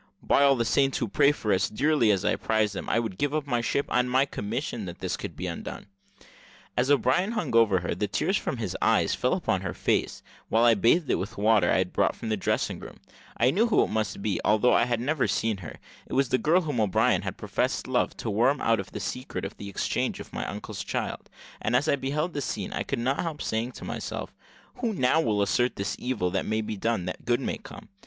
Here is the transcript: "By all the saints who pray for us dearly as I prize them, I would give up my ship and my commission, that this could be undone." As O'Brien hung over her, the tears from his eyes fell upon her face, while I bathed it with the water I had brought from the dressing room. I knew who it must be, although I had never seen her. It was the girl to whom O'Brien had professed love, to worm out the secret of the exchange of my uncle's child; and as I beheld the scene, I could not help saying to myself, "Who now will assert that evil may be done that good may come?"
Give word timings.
"By 0.23 0.41
all 0.41 0.55
the 0.55 0.65
saints 0.65 0.97
who 0.97 1.07
pray 1.07 1.31
for 1.31 1.53
us 1.53 1.69
dearly 1.69 2.09
as 2.09 2.25
I 2.25 2.35
prize 2.35 2.71
them, 2.71 2.89
I 2.89 2.97
would 2.97 3.19
give 3.19 3.35
up 3.35 3.45
my 3.45 3.61
ship 3.61 3.85
and 3.89 4.09
my 4.09 4.25
commission, 4.25 4.85
that 4.85 4.97
this 4.97 5.15
could 5.15 5.35
be 5.35 5.45
undone." 5.45 5.85
As 6.75 6.89
O'Brien 6.89 7.33
hung 7.33 7.55
over 7.55 7.81
her, 7.81 7.93
the 7.93 8.07
tears 8.07 8.35
from 8.35 8.57
his 8.57 8.75
eyes 8.81 9.13
fell 9.13 9.33
upon 9.33 9.61
her 9.61 9.75
face, 9.75 10.23
while 10.49 10.63
I 10.63 10.73
bathed 10.73 11.11
it 11.11 11.19
with 11.19 11.35
the 11.35 11.41
water 11.41 11.69
I 11.71 11.77
had 11.77 11.93
brought 11.93 12.15
from 12.15 12.29
the 12.29 12.35
dressing 12.35 12.79
room. 12.79 12.97
I 13.37 13.51
knew 13.51 13.67
who 13.67 13.83
it 13.83 13.91
must 13.91 14.23
be, 14.23 14.39
although 14.43 14.73
I 14.73 14.85
had 14.85 14.99
never 14.99 15.27
seen 15.27 15.57
her. 15.57 15.75
It 16.07 16.13
was 16.13 16.29
the 16.29 16.39
girl 16.39 16.61
to 16.61 16.65
whom 16.65 16.79
O'Brien 16.79 17.21
had 17.21 17.37
professed 17.37 17.87
love, 17.87 18.17
to 18.17 18.29
worm 18.31 18.59
out 18.59 18.83
the 18.91 18.99
secret 18.99 19.45
of 19.45 19.55
the 19.57 19.69
exchange 19.69 20.19
of 20.19 20.33
my 20.33 20.47
uncle's 20.47 20.83
child; 20.83 21.29
and 21.61 21.75
as 21.75 21.87
I 21.87 21.95
beheld 21.95 22.33
the 22.33 22.41
scene, 22.41 22.73
I 22.73 22.81
could 22.81 22.97
not 22.97 23.19
help 23.19 23.39
saying 23.39 23.73
to 23.73 23.85
myself, 23.85 24.33
"Who 24.77 24.93
now 24.93 25.21
will 25.21 25.43
assert 25.43 25.75
that 25.75 25.95
evil 25.99 26.31
may 26.43 26.61
be 26.61 26.75
done 26.75 27.05
that 27.05 27.23
good 27.23 27.39
may 27.39 27.59
come?" 27.59 27.89